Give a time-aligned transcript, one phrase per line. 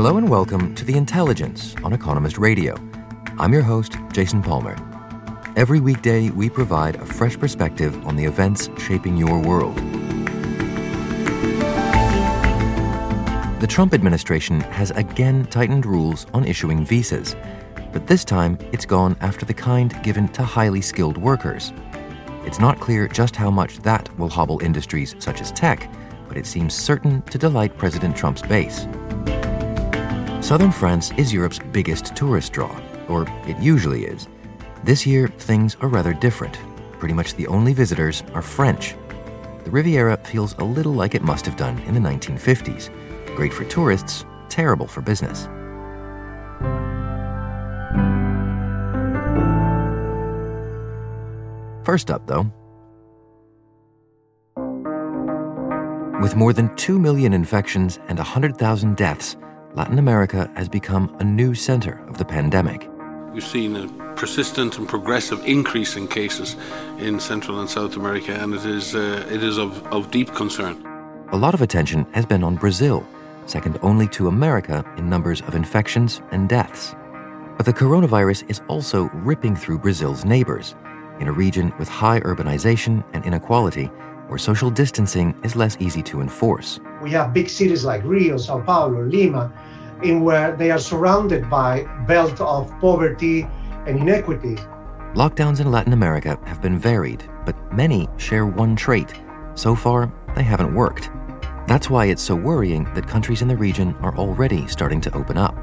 [0.00, 2.74] Hello and welcome to The Intelligence on Economist Radio.
[3.38, 4.74] I'm your host, Jason Palmer.
[5.56, 9.76] Every weekday, we provide a fresh perspective on the events shaping your world.
[13.60, 17.36] The Trump administration has again tightened rules on issuing visas,
[17.92, 21.74] but this time it's gone after the kind given to highly skilled workers.
[22.46, 25.92] It's not clear just how much that will hobble industries such as tech,
[26.26, 28.86] but it seems certain to delight President Trump's base.
[30.40, 34.26] Southern France is Europe's biggest tourist draw, or it usually is.
[34.84, 36.58] This year, things are rather different.
[36.98, 38.96] Pretty much the only visitors are French.
[39.64, 42.90] The Riviera feels a little like it must have done in the 1950s
[43.36, 45.46] Great for tourists, terrible for business.
[51.84, 52.52] First up, though,
[56.20, 59.36] with more than 2 million infections and 100,000 deaths,
[59.74, 62.88] Latin America has become a new center of the pandemic.
[63.32, 66.56] We've seen a persistent and progressive increase in cases
[66.98, 70.84] in Central and South America, and it is, uh, it is of, of deep concern.
[71.30, 73.06] A lot of attention has been on Brazil,
[73.46, 76.96] second only to America in numbers of infections and deaths.
[77.56, 80.74] But the coronavirus is also ripping through Brazil's neighbors,
[81.20, 83.88] in a region with high urbanization and inequality,
[84.30, 86.78] where social distancing is less easy to enforce.
[87.02, 89.52] We have big cities like Rio, Sao Paulo, Lima,
[90.04, 93.46] in where they are surrounded by belt of poverty
[93.86, 94.54] and inequity.
[95.14, 99.12] Lockdowns in Latin America have been varied, but many share one trait.
[99.54, 101.10] So far, they haven't worked.
[101.66, 105.36] That's why it's so worrying that countries in the region are already starting to open
[105.36, 105.56] up.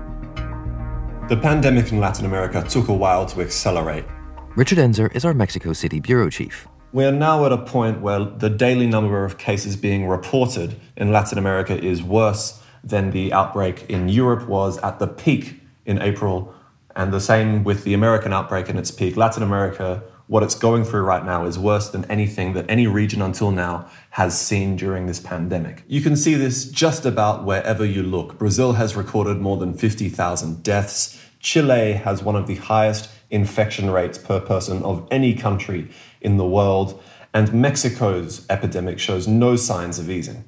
[1.29, 4.05] The pandemic in Latin America took a while to accelerate.
[4.55, 6.67] Richard Enzer is our Mexico City bureau chief.
[6.97, 11.11] We are now at a point where the daily number of cases being reported in
[11.11, 16.55] Latin America is worse than the outbreak in Europe was at the peak in April,
[16.95, 19.15] and the same with the American outbreak in its peak.
[19.15, 23.21] Latin America what it's going through right now is worse than anything that any region
[23.21, 25.83] until now has seen during this pandemic.
[25.87, 28.37] You can see this just about wherever you look.
[28.37, 31.17] Brazil has recorded more than 50,000 deaths.
[31.39, 35.89] Chile has one of the highest infection rates per person of any country
[36.21, 37.01] in the world.
[37.33, 40.43] And Mexico's epidemic shows no signs of easing.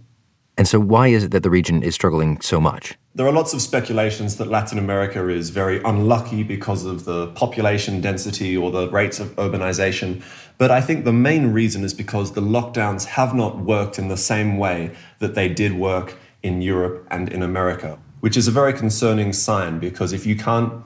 [0.57, 2.97] And so, why is it that the region is struggling so much?
[3.15, 8.01] There are lots of speculations that Latin America is very unlucky because of the population
[8.01, 10.21] density or the rates of urbanization.
[10.57, 14.17] But I think the main reason is because the lockdowns have not worked in the
[14.17, 18.73] same way that they did work in Europe and in America, which is a very
[18.73, 20.83] concerning sign because if you can't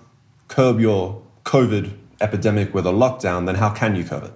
[0.50, 4.34] curb your COVID epidemic with a lockdown, then how can you curb it?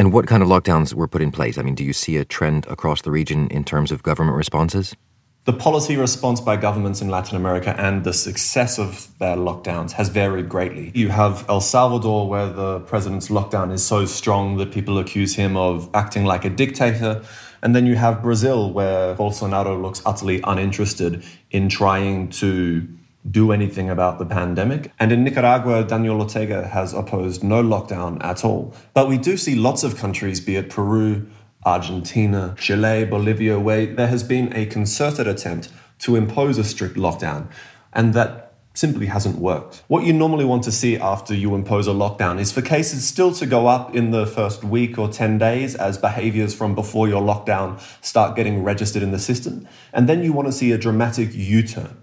[0.00, 1.58] And what kind of lockdowns were put in place?
[1.58, 4.96] I mean, do you see a trend across the region in terms of government responses?
[5.44, 10.08] The policy response by governments in Latin America and the success of their lockdowns has
[10.08, 10.90] varied greatly.
[10.94, 15.54] You have El Salvador, where the president's lockdown is so strong that people accuse him
[15.54, 17.22] of acting like a dictator.
[17.60, 22.88] And then you have Brazil, where Bolsonaro looks utterly uninterested in trying to
[23.28, 24.92] do anything about the pandemic.
[24.98, 28.74] And in Nicaragua, Daniel Ortega has opposed no lockdown at all.
[28.94, 31.28] But we do see lots of countries, be it Peru,
[31.64, 35.68] Argentina, Chile, Bolivia, where there has been a concerted attempt
[36.00, 37.50] to impose a strict lockdown,
[37.92, 39.82] and that simply hasn't worked.
[39.88, 43.32] What you normally want to see after you impose a lockdown is for cases still
[43.34, 47.20] to go up in the first week or 10 days as behaviors from before your
[47.20, 49.68] lockdown start getting registered in the system.
[49.92, 51.99] And then you want to see a dramatic U turn.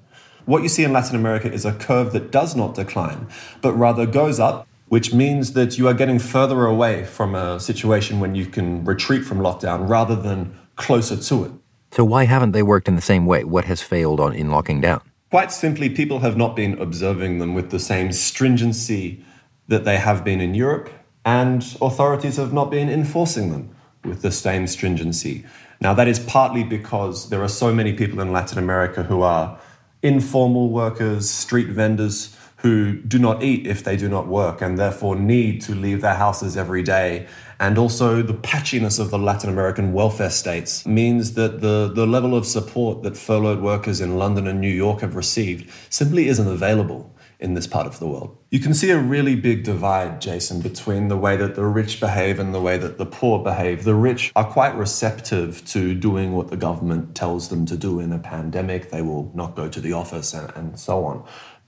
[0.48, 3.28] What you see in Latin America is a curve that does not decline,
[3.62, 8.20] but rather goes up which means that you are getting further away from a situation
[8.20, 11.52] when you can retreat from lockdown rather than closer to it.
[11.92, 13.44] So, why haven't they worked in the same way?
[13.44, 15.02] What has failed on, in locking down?
[15.30, 19.24] Quite simply, people have not been observing them with the same stringency
[19.68, 20.90] that they have been in Europe,
[21.26, 25.46] and authorities have not been enforcing them with the same stringency.
[25.82, 29.60] Now, that is partly because there are so many people in Latin America who are
[30.08, 35.16] informal workers, street vendors, who do not eat if they do not work and therefore
[35.16, 37.28] need to leave their houses every day.
[37.60, 42.36] And also the patchiness of the Latin American welfare states means that the, the level
[42.36, 47.14] of support that furloughed workers in London and New York have received simply isn't available
[47.40, 48.36] in this part of the world.
[48.50, 52.40] You can see a really big divide, Jason, between the way that the rich behave
[52.40, 53.84] and the way that the poor behave.
[53.84, 58.12] The rich are quite receptive to doing what the government tells them to do in
[58.12, 58.90] a pandemic.
[58.90, 61.24] They will not go to the office and, and so on.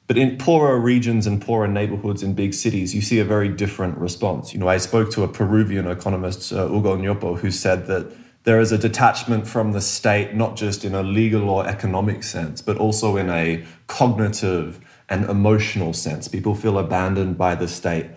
[0.07, 3.99] But in poorer regions and poorer neighborhoods in big cities, you see a very different
[3.99, 4.53] response.
[4.53, 8.11] You know, I spoke to a Peruvian economist, uh, Hugo Ñopo, who said that
[8.43, 12.59] there is a detachment from the state, not just in a legal or economic sense,
[12.59, 16.27] but also in a cognitive and emotional sense.
[16.27, 18.07] People feel abandoned by the state.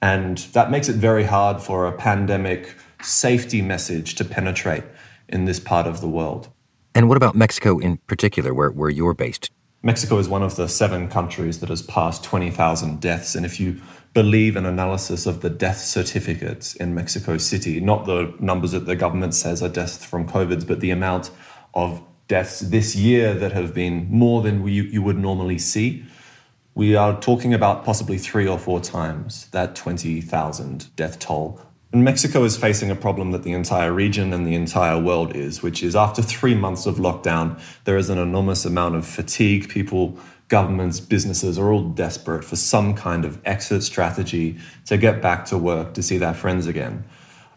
[0.00, 4.84] And that makes it very hard for a pandemic safety message to penetrate
[5.28, 6.48] in this part of the world.
[6.94, 9.50] And what about Mexico in particular, where, where you're based?
[9.82, 13.34] Mexico is one of the seven countries that has passed 20,000 deaths.
[13.34, 13.80] And if you
[14.14, 18.94] believe an analysis of the death certificates in Mexico City, not the numbers that the
[18.94, 21.30] government says are deaths from COVID, but the amount
[21.74, 26.04] of deaths this year that have been more than we, you would normally see,
[26.74, 31.60] we are talking about possibly three or four times that 20,000 death toll
[31.92, 35.62] and Mexico is facing a problem that the entire region and the entire world is,
[35.62, 39.68] which is after three months of lockdown, there is an enormous amount of fatigue.
[39.68, 40.16] People,
[40.48, 45.58] governments, businesses are all desperate for some kind of exit strategy to get back to
[45.58, 47.04] work, to see their friends again.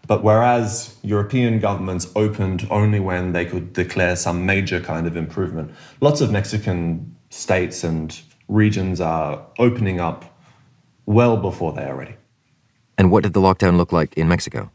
[0.06, 5.72] But whereas European governments opened only when they could declare some major kind of improvement,
[6.02, 10.38] lots of Mexican states and regions are opening up
[11.06, 12.16] well before they are ready.
[12.98, 14.72] And what did the lockdown look like in Mexico?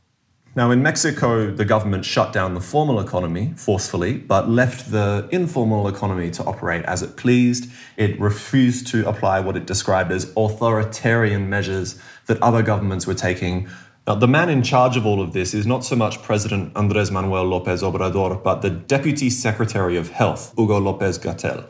[0.56, 5.86] Now, in Mexico, the government shut down the formal economy forcefully, but left the informal
[5.86, 7.70] economy to operate as it pleased.
[7.96, 13.68] It refused to apply what it described as authoritarian measures that other governments were taking.
[14.08, 17.12] Now, the man in charge of all of this is not so much President Andres
[17.12, 21.66] Manuel Lopez Obrador, but the Deputy Secretary of Health, Hugo Lopez Gatell.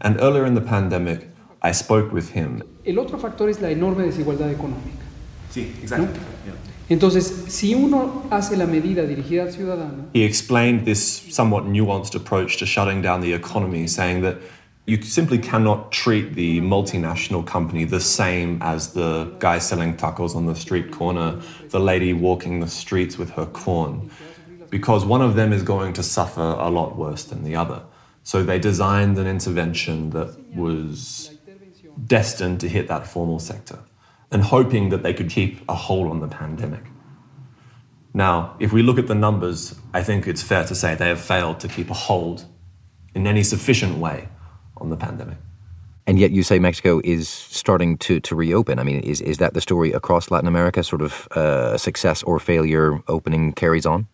[0.00, 1.28] And earlier in the pandemic,
[1.62, 2.62] I spoke with him.
[2.84, 5.04] El otro factor es la enorme desigualdad económica.
[5.50, 6.06] Sí, exactly.
[6.06, 6.12] ¿no?
[6.44, 6.54] Yeah.
[6.88, 10.08] Entonces, si uno hace la medida dirigida al ciudadano.
[10.12, 11.00] He explained this
[11.30, 14.38] somewhat nuanced approach to shutting down the economy, saying that
[14.86, 20.46] you simply cannot treat the multinational company the same as the guy selling tacos on
[20.46, 24.10] the street corner, the lady walking the streets with her corn,
[24.70, 27.82] because one of them is going to suffer a lot worse than the other.
[28.24, 31.30] So they designed an intervention that was
[32.06, 33.78] destined to hit that formal sector
[34.30, 36.84] and hoping that they could keep a hold on the pandemic.
[38.14, 41.20] Now, if we look at the numbers, I think it's fair to say they have
[41.20, 42.44] failed to keep a hold
[43.14, 44.28] in any sufficient way
[44.76, 45.38] on the pandemic.
[46.06, 48.78] And yet, you say Mexico is starting to, to reopen.
[48.78, 50.82] I mean, is, is that the story across Latin America?
[50.82, 54.08] Sort of uh, success or failure opening carries on?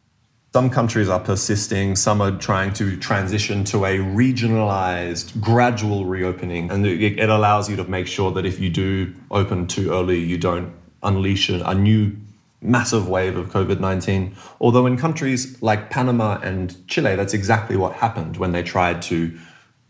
[0.54, 6.70] Some countries are persisting, some are trying to transition to a regionalized, gradual reopening.
[6.70, 10.38] And it allows you to make sure that if you do open too early, you
[10.38, 10.72] don't
[11.02, 12.16] unleash a new
[12.62, 14.34] massive wave of COVID 19.
[14.58, 19.38] Although in countries like Panama and Chile, that's exactly what happened when they tried to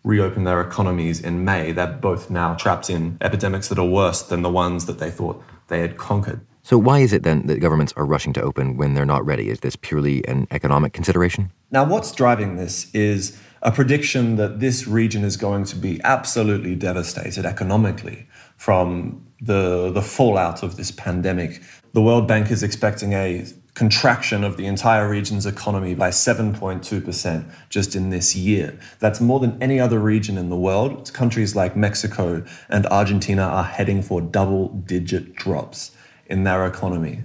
[0.02, 1.70] reopen their economies in May.
[1.70, 5.40] They're both now trapped in epidemics that are worse than the ones that they thought
[5.68, 6.40] they had conquered.
[6.68, 9.48] So, why is it then that governments are rushing to open when they're not ready?
[9.48, 11.50] Is this purely an economic consideration?
[11.70, 16.74] Now, what's driving this is a prediction that this region is going to be absolutely
[16.74, 18.26] devastated economically
[18.58, 21.62] from the, the fallout of this pandemic.
[21.94, 27.96] The World Bank is expecting a contraction of the entire region's economy by 7.2% just
[27.96, 28.78] in this year.
[28.98, 31.14] That's more than any other region in the world.
[31.14, 35.92] Countries like Mexico and Argentina are heading for double digit drops
[36.28, 37.24] in their economy.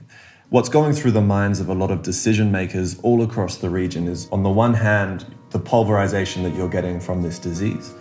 [0.49, 4.07] What's going through the minds of a lot of decision makers all across the region
[4.07, 7.93] is, on the one hand, the pulverization that you're getting from this disease,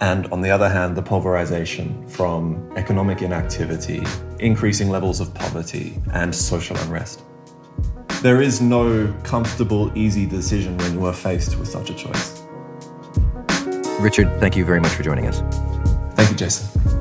[0.00, 4.02] and on the other hand, the pulverization from economic inactivity,
[4.38, 7.22] increasing levels of poverty, and social unrest.
[8.22, 12.42] There is no comfortable, easy decision when you are faced with such a choice.
[14.00, 15.40] Richard, thank you very much for joining us.
[16.16, 16.99] Thank you, Jason.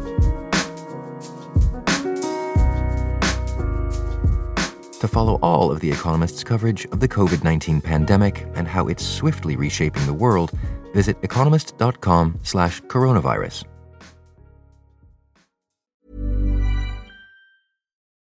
[4.99, 9.05] To follow all of The Economist's coverage of the COVID 19 pandemic and how it's
[9.05, 10.51] swiftly reshaping the world,
[10.93, 13.63] visit economist.com slash coronavirus.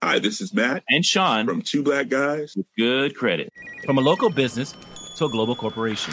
[0.02, 3.50] Hi, this is Matt and Sean from Two Black Guys with Good Credit.
[3.84, 4.74] From a local business
[5.16, 6.12] to a global corporation.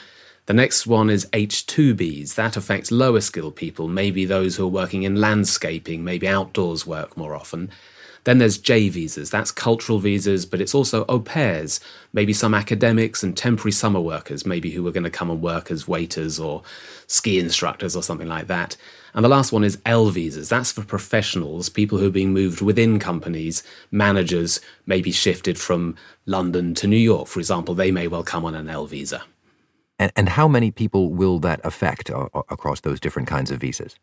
[0.46, 2.36] The next one is H2Bs.
[2.36, 7.14] That affects lower skilled people, maybe those who are working in landscaping, maybe outdoors work
[7.14, 7.70] more often.
[8.24, 9.30] Then there's J visas.
[9.30, 11.78] That's cultural visas, but it's also au pairs,
[12.12, 15.70] maybe some academics and temporary summer workers, maybe who are going to come and work
[15.70, 16.62] as waiters or
[17.06, 18.76] ski instructors or something like that.
[19.16, 20.50] And the last one is L visas.
[20.50, 25.96] That's for professionals, people who are being moved within companies, managers may be shifted from
[26.26, 27.74] London to New York, for example.
[27.74, 29.24] They may well come on an L visa.
[29.98, 33.96] And, and how many people will that affect uh, across those different kinds of visas?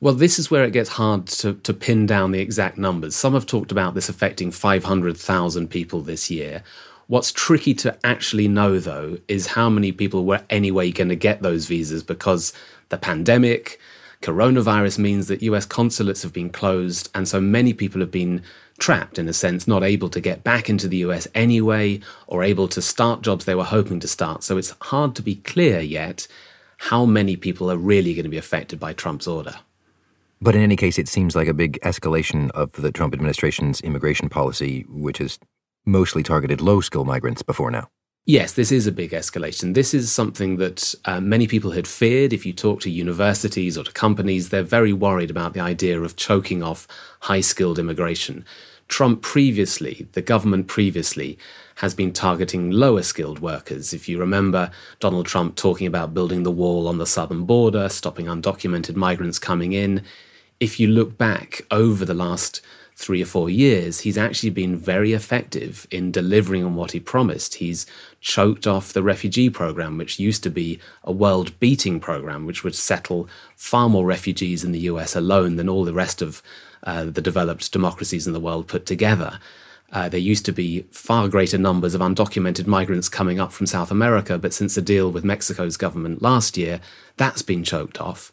[0.00, 3.14] Well, this is where it gets hard to, to pin down the exact numbers.
[3.14, 6.64] Some have talked about this affecting 500,000 people this year.
[7.06, 11.40] What's tricky to actually know, though, is how many people were anyway going to get
[11.40, 12.52] those visas because
[12.88, 13.78] the pandemic,
[14.22, 18.42] coronavirus means that US consulates have been closed, and so many people have been
[18.78, 22.68] trapped, in a sense, not able to get back into the US anyway, or able
[22.68, 24.42] to start jobs they were hoping to start.
[24.42, 26.26] So it's hard to be clear yet
[26.78, 29.54] how many people are really going to be affected by Trump's order.
[30.40, 34.28] But in any case, it seems like a big escalation of the Trump administration's immigration
[34.28, 35.38] policy, which has
[35.86, 37.88] mostly targeted low skill migrants before now.
[38.28, 39.74] Yes, this is a big escalation.
[39.74, 42.32] This is something that uh, many people had feared.
[42.32, 46.16] If you talk to universities or to companies, they're very worried about the idea of
[46.16, 46.88] choking off
[47.20, 48.44] high skilled immigration.
[48.88, 51.38] Trump previously, the government previously,
[51.76, 53.92] has been targeting lower skilled workers.
[53.92, 58.26] If you remember Donald Trump talking about building the wall on the southern border, stopping
[58.26, 60.02] undocumented migrants coming in,
[60.58, 62.60] if you look back over the last
[62.96, 67.56] three or four years, he's actually been very effective in delivering on what he promised.
[67.56, 67.86] He's
[68.22, 72.74] choked off the refugee program, which used to be a world beating program, which would
[72.74, 76.42] settle far more refugees in the US alone than all the rest of
[76.84, 79.40] uh, the developed democracies in the world put together.
[79.92, 83.90] Uh, there used to be far greater numbers of undocumented migrants coming up from South
[83.90, 86.80] America, but since the deal with Mexico's government last year,
[87.18, 88.32] that's been choked off.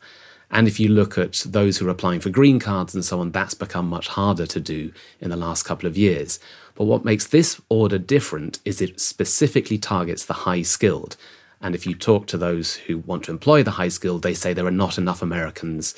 [0.53, 3.31] And if you look at those who are applying for green cards and so on,
[3.31, 6.39] that's become much harder to do in the last couple of years.
[6.75, 11.17] But what makes this order different is it specifically targets the high skilled.
[11.59, 14.53] And if you talk to those who want to employ the high skilled, they say
[14.53, 15.95] there are not enough Americans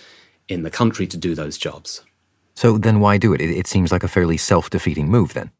[0.47, 2.01] in the country to do those jobs.
[2.53, 3.41] So then why do it?
[3.41, 5.51] It, seems like a fairly self defeating move then.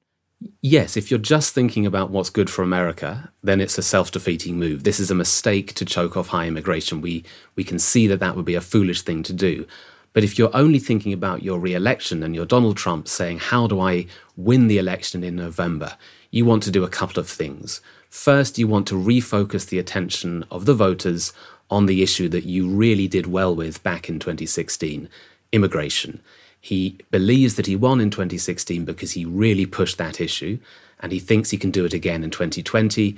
[0.62, 4.84] Yes, if you're just thinking about what's good for America, then it's a self-defeating move.
[4.84, 7.02] This is a mistake to choke off high immigration.
[7.02, 7.24] We
[7.56, 9.66] we can see that that would be a foolish thing to do.
[10.12, 13.80] But if you're only thinking about your re-election and you're Donald Trump saying, "How do
[13.80, 15.98] I win the election in November?"
[16.32, 17.82] You want to do a couple of things.
[18.10, 21.32] First, you want to refocus the attention of the voters
[21.70, 25.10] on the issue that you really did well with back in 2016,
[25.52, 26.22] immigration.
[26.66, 30.58] He believes that he won in 2016 because he really pushed that issue,
[31.00, 33.16] and he thinks he can do it again in 2020.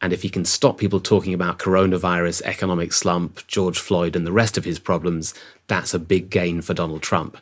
[0.00, 4.30] And if he can stop people talking about coronavirus, economic slump, George Floyd, and the
[4.30, 5.34] rest of his problems,
[5.66, 7.36] that's a big gain for Donald Trump.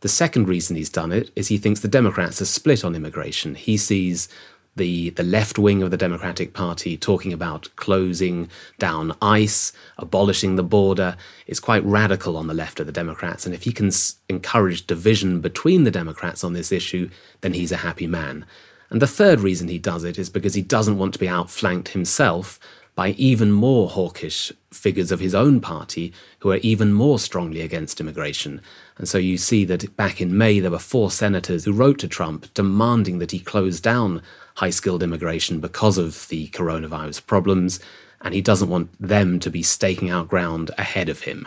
[0.00, 3.56] The second reason he's done it is he thinks the Democrats are split on immigration.
[3.56, 4.30] He sees
[4.76, 10.62] the the left wing of the Democratic Party talking about closing down ICE, abolishing the
[10.62, 11.16] border.
[11.46, 14.86] is quite radical on the left of the Democrats, and if he can s- encourage
[14.86, 17.08] division between the Democrats on this issue,
[17.40, 18.44] then he's a happy man.
[18.90, 21.88] And the third reason he does it is because he doesn't want to be outflanked
[21.88, 22.58] himself
[22.94, 28.00] by even more hawkish figures of his own party who are even more strongly against
[28.00, 28.60] immigration.
[28.96, 32.08] And so you see that back in May, there were four senators who wrote to
[32.08, 34.22] Trump demanding that he close down
[34.54, 37.80] high skilled immigration because of the coronavirus problems,
[38.22, 41.46] and he doesn't want them to be staking out ground ahead of him.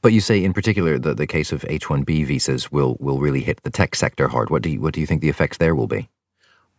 [0.00, 3.62] But you say, in particular, that the case of H-1B visas will will really hit
[3.62, 4.50] the tech sector hard.
[4.50, 6.08] What do you, what do you think the effects there will be?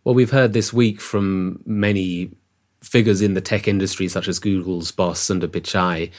[0.03, 2.31] Well, we've heard this week from many
[2.81, 6.11] figures in the tech industry, such as Google's boss Sundar Pichai,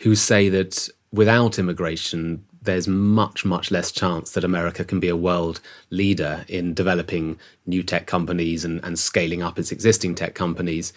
[0.00, 5.16] who say that without immigration, there's much, much less chance that America can be a
[5.16, 5.58] world
[5.88, 10.92] leader in developing new tech companies and, and scaling up its existing tech companies.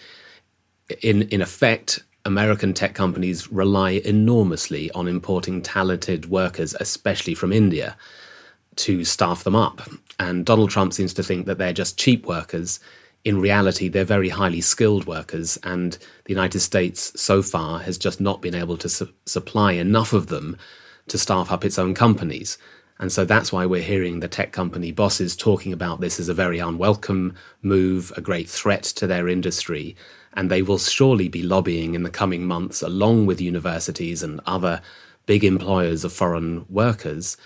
[1.00, 7.96] In, in effect, American tech companies rely enormously on importing talented workers, especially from India,
[8.76, 9.80] to staff them up.
[10.20, 12.80] And Donald Trump seems to think that they're just cheap workers.
[13.24, 18.20] In reality, they're very highly skilled workers, and the United States so far has just
[18.20, 20.58] not been able to su- supply enough of them
[21.08, 22.58] to staff up its own companies.
[22.98, 26.34] And so that's why we're hearing the tech company bosses talking about this as a
[26.34, 29.96] very unwelcome move, a great threat to their industry.
[30.34, 34.80] And they will surely be lobbying in the coming months, along with universities and other
[35.26, 37.36] big employers of foreign workers,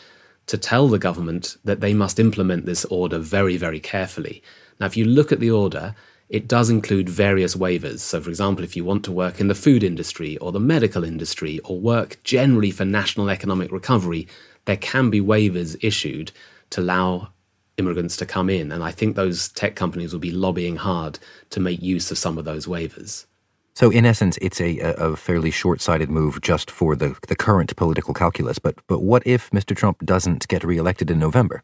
[0.46, 4.42] to tell the government that they must implement this order very, very carefully.
[4.78, 5.94] Now, if you look at the order,
[6.28, 8.00] it does include various waivers.
[8.00, 11.04] So, for example, if you want to work in the food industry or the medical
[11.04, 14.26] industry or work generally for national economic recovery,
[14.64, 16.32] there can be waivers issued
[16.70, 17.28] to allow
[17.76, 18.72] immigrants to come in.
[18.72, 21.18] And I think those tech companies will be lobbying hard
[21.50, 23.26] to make use of some of those waivers.
[23.74, 27.76] So, in essence, it's a, a fairly short sighted move just for the, the current
[27.76, 28.58] political calculus.
[28.58, 29.76] But, but what if Mr.
[29.76, 31.62] Trump doesn't get reelected in November?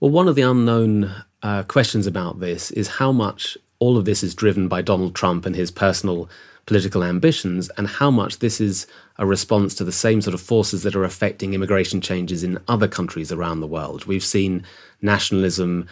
[0.00, 4.22] Well, one of the unknown uh, questions about this is how much all of this
[4.22, 6.28] is driven by Donald Trump and his personal
[6.66, 8.86] political ambitions, and how much this is
[9.18, 12.88] a response to the same sort of forces that are affecting immigration changes in other
[12.88, 14.06] countries around the world.
[14.06, 14.64] We've seen
[15.02, 15.86] nationalism,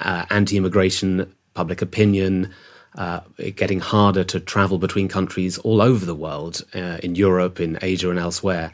[0.00, 2.52] uh, anti immigration, public opinion.
[2.96, 3.18] Uh,
[3.56, 8.08] getting harder to travel between countries all over the world, uh, in Europe, in Asia,
[8.08, 8.70] and elsewhere.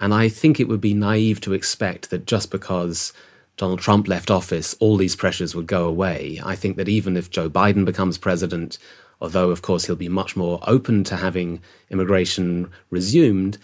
[0.00, 3.12] And I think it would be naive to expect that just because
[3.56, 6.40] Donald Trump left office, all these pressures would go away.
[6.44, 8.78] I think that even if Joe Biden becomes president,
[9.20, 13.56] although of course he'll be much more open to having immigration resumed,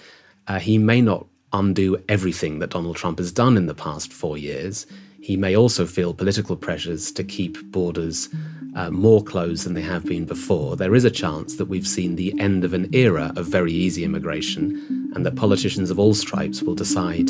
[0.48, 4.38] uh, he may not undo everything that Donald Trump has done in the past four
[4.38, 4.86] years.
[5.20, 8.30] He may also feel political pressures to keep borders
[8.74, 10.76] uh, more closed than they have been before.
[10.76, 14.04] There is a chance that we've seen the end of an era of very easy
[14.04, 17.28] immigration and that politicians of all stripes will decide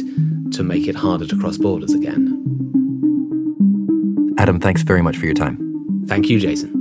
[0.52, 2.31] to make it harder to cross borders again.
[4.42, 5.56] Adam, thanks very much for your time.
[6.08, 6.72] Thank you, Jason.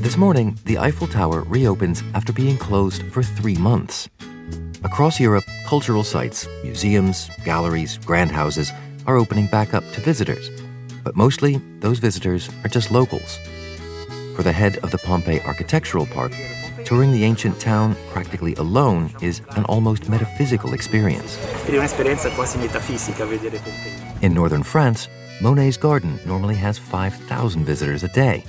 [0.00, 4.08] This morning, the Eiffel Tower reopens after being closed for three months.
[4.82, 8.72] Across Europe, cultural sites, museums, galleries, grand houses
[9.06, 10.48] are opening back up to visitors.
[11.04, 13.38] But mostly, those visitors are just locals.
[14.34, 16.32] For the head of the Pompeii Archaeological Park,
[16.90, 21.38] touring the ancient town practically alone is an almost metaphysical experience.
[24.22, 25.08] In northern France,
[25.40, 28.44] Monet's garden normally has 5,000 visitors a day.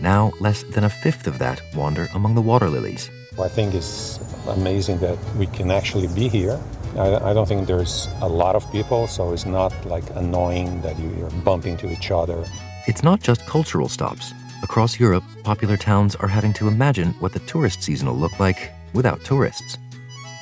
[0.00, 3.12] Now, less than a fifth of that wander among the water lilies.
[3.40, 6.60] I think it's amazing that we can actually be here.
[6.96, 10.98] I, I, don't think there's a lot of people, so it's not like annoying that
[10.98, 12.44] you're bumping to each other.
[12.88, 14.34] It's not just cultural stops.
[14.64, 18.72] Across Europe, popular towns are having to imagine what the tourist season will look like
[18.94, 19.76] without tourists.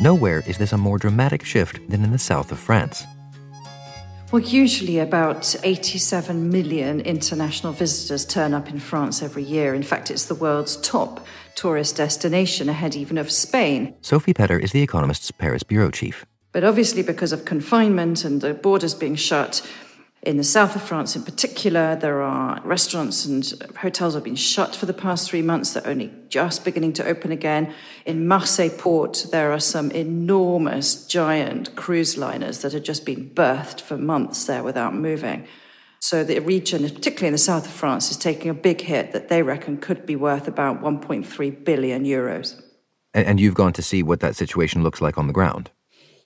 [0.01, 3.03] Nowhere is this a more dramatic shift than in the south of France.
[4.31, 9.75] Well, usually about 87 million international visitors turn up in France every year.
[9.75, 13.93] In fact, it's the world's top tourist destination, ahead even of Spain.
[14.03, 16.25] Sophie Pedder is The Economist's Paris bureau chief.
[16.53, 19.67] But obviously, because of confinement and the borders being shut,
[20.23, 24.77] in the south of France in particular, there are restaurants and hotels have been shut
[24.77, 25.73] for the past three months.
[25.73, 27.75] They're only just beginning to open again.
[28.07, 33.81] In Marseille port, there are some enormous, giant cruise liners that have just been berthed
[33.81, 35.45] for months there without moving.
[35.99, 39.29] So the region, particularly in the south of France, is taking a big hit that
[39.29, 42.63] they reckon could be worth about 1.3 billion euros.
[43.13, 45.71] And you've gone to see what that situation looks like on the ground.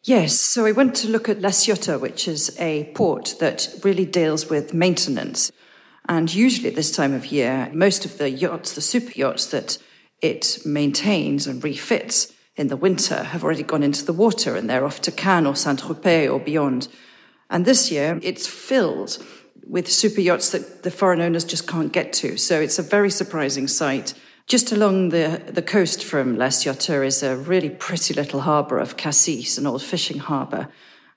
[0.02, 4.04] Yes, so I went to look at La Ciotat, which is a port that really
[4.04, 5.50] deals with maintenance.
[6.08, 9.78] And usually at this time of year, most of the yachts, the super yachts that
[10.22, 14.84] it maintains and refits in the winter, have already gone into the water and they're
[14.84, 16.88] off to Cannes or Saint Tropez or beyond.
[17.50, 19.18] And this year, it's filled
[19.68, 22.36] with super yachts that the foreign owners just can't get to.
[22.36, 24.14] So it's a very surprising sight.
[24.46, 28.96] Just along the, the coast from La Ciotat is a really pretty little harbour of
[28.96, 30.68] Cassis, an old fishing harbour.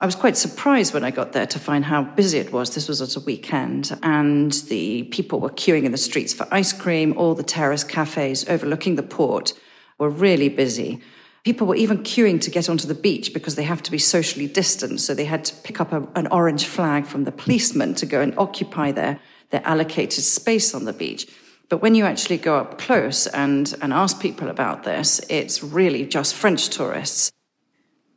[0.01, 2.73] I was quite surprised when I got there to find how busy it was.
[2.73, 6.73] This was at a weekend, and the people were queuing in the streets for ice
[6.73, 7.15] cream.
[7.19, 9.53] All the terrace cafes overlooking the port
[9.99, 10.99] were really busy.
[11.43, 14.47] People were even queuing to get onto the beach because they have to be socially
[14.47, 15.05] distanced.
[15.05, 18.21] So they had to pick up a, an orange flag from the policeman to go
[18.21, 19.19] and occupy their,
[19.51, 21.27] their allocated space on the beach.
[21.69, 26.05] But when you actually go up close and, and ask people about this, it's really
[26.05, 27.31] just French tourists.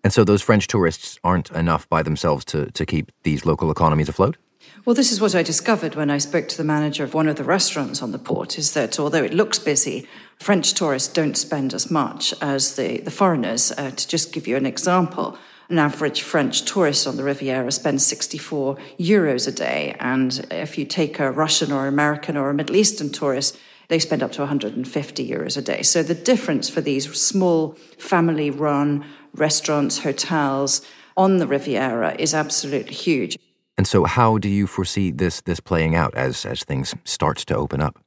[0.03, 4.09] And so those French tourists aren't enough by themselves to, to keep these local economies
[4.09, 4.37] afloat?
[4.85, 7.37] Well, this is what I discovered when I spoke to the manager of one of
[7.37, 11.75] the restaurants on the port is that although it looks busy, French tourists don't spend
[11.75, 13.71] as much as the, the foreigners.
[13.73, 15.39] Uh, to just give you an example,
[15.73, 19.97] an average French tourist on the Riviera spends 64 euros a day.
[19.99, 23.59] And if you take a Russian or American or a Middle Eastern tourist,
[23.89, 25.83] they spend up to 150 euros a day.
[25.83, 29.05] So the difference for these small family run
[29.35, 30.83] restaurants, hotels
[31.17, 33.39] on the Riviera is absolutely huge.
[33.77, 37.57] And so how do you foresee this this playing out as as things start to
[37.57, 37.99] open up?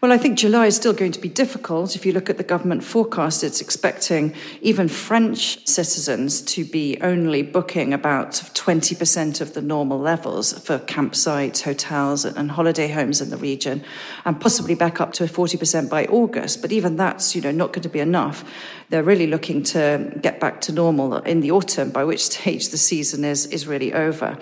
[0.00, 1.96] Well, I think July is still going to be difficult.
[1.96, 7.42] If you look at the government forecast, it's expecting even French citizens to be only
[7.42, 13.36] booking about 20% of the normal levels for campsites, hotels, and holiday homes in the
[13.36, 13.82] region,
[14.24, 16.62] and possibly back up to 40% by August.
[16.62, 18.44] But even that's, you know, not going to be enough.
[18.90, 22.78] They're really looking to get back to normal in the autumn, by which stage the
[22.78, 24.38] season is, is really over.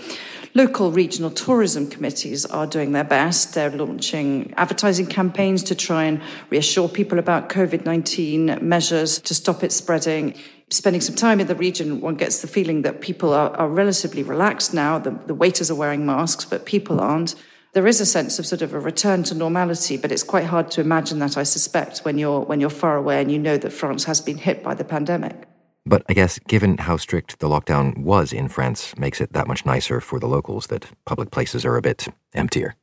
[0.56, 3.52] Local regional tourism committees are doing their best.
[3.52, 9.62] They're launching advertising campaigns to try and reassure people about COVID 19 measures to stop
[9.62, 10.34] it spreading.
[10.68, 14.24] Spending some time in the region, one gets the feeling that people are, are relatively
[14.24, 14.98] relaxed now.
[14.98, 17.36] The, the waiters are wearing masks, but people aren't
[17.76, 20.70] there is a sense of sort of a return to normality, but it's quite hard
[20.70, 23.70] to imagine that, I suspect, when you're when you're far away and you know that
[23.70, 25.46] France has been hit by the pandemic.
[25.84, 29.66] But I guess, given how strict the lockdown was in France, makes it that much
[29.66, 32.76] nicer for the locals that public places are a bit emptier.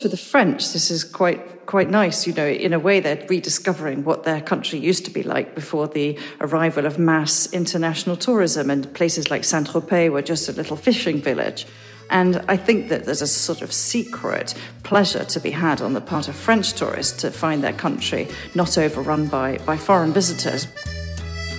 [0.00, 2.24] For the French, this is quite quite nice.
[2.24, 5.88] You know, in a way, they're rediscovering what their country used to be like before
[5.88, 10.76] the arrival of mass international tourism, and places like Saint Tropez were just a little
[10.76, 11.66] fishing village.
[12.10, 16.00] And I think that there's a sort of secret pleasure to be had on the
[16.00, 20.68] part of French tourists to find their country not overrun by, by foreign visitors.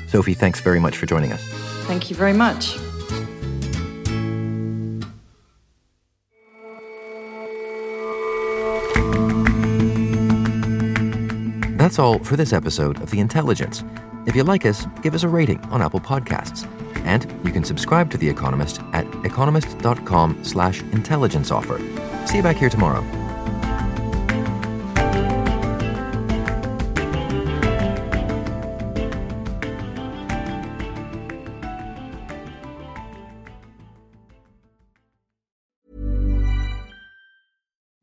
[0.08, 1.44] Sophie, thanks very much for joining us.
[1.88, 2.78] Thank you very much.
[11.90, 13.84] That's all for this episode of The Intelligence.
[14.28, 16.68] If you like us, give us a rating on Apple Podcasts.
[17.04, 21.80] And you can subscribe to The Economist at economist.com slash intelligence offer.
[22.28, 23.02] See you back here tomorrow.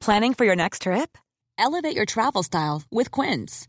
[0.01, 1.17] Planning for your next trip?
[1.57, 3.69] Elevate your travel style with Quince.